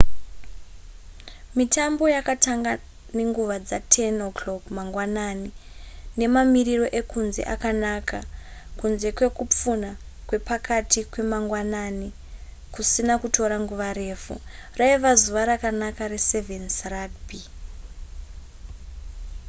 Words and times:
mitambo 1.57 2.03
yakatanga 2.15 2.71
nenguva 3.17 3.57
dza10:00 3.69 4.63
mangwanani 4.75 5.49
nemamiriro 6.19 6.87
ekunze 6.99 7.41
akanaka 7.53 8.19
kunze 8.79 9.09
kwekupfunha 9.17 9.91
kwepakati 10.27 10.99
kwemagwanani 11.11 12.07
kusina 12.73 13.13
kutora 13.21 13.55
nguva 13.63 13.89
refu 13.99 14.35
raiva 14.79 15.11
zuva 15.21 15.41
rakanaka 15.49 16.03
re7's 16.13 16.77
rugby 16.93 17.41